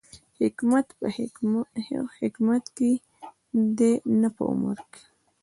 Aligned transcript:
حکمت 0.41 0.87
په 0.99 1.07
حکمت 2.19 2.63
کې 2.77 2.91
دی، 3.77 3.93
نه 4.21 4.29
په 4.35 4.41
عمر 4.51 4.77
کې 4.91 5.01